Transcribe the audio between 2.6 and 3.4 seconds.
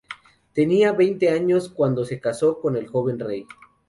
el joven